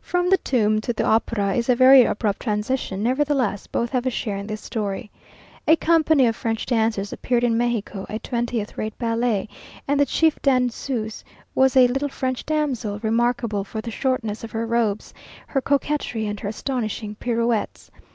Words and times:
From 0.00 0.30
the 0.30 0.38
tomb 0.38 0.80
to 0.80 0.94
the 0.94 1.04
opera 1.04 1.52
is 1.52 1.68
a 1.68 1.76
very 1.76 2.02
abrupt 2.02 2.40
transition; 2.40 3.02
nevertheless, 3.02 3.66
both 3.66 3.90
have 3.90 4.06
a 4.06 4.10
share 4.10 4.38
in 4.38 4.46
this 4.46 4.62
story. 4.62 5.10
A 5.68 5.76
company 5.76 6.24
of 6.26 6.34
French 6.34 6.64
dancers 6.64 7.12
appeared 7.12 7.44
in 7.44 7.58
Mexico, 7.58 8.06
a 8.08 8.18
twentieth 8.18 8.78
rate 8.78 8.96
ballet, 8.96 9.50
and 9.86 10.00
the 10.00 10.06
chief 10.06 10.40
danseuse 10.40 11.22
was 11.54 11.76
a 11.76 11.88
little 11.88 12.08
French 12.08 12.46
damsel, 12.46 13.00
remarkable 13.00 13.64
for 13.64 13.82
the 13.82 13.90
shortness 13.90 14.42
of 14.42 14.50
her 14.52 14.64
robes, 14.64 15.12
her 15.48 15.60
coquetry, 15.60 16.26
and 16.26 16.40
her 16.40 16.48
astonishing 16.48 17.14
pirouettes. 17.14 17.90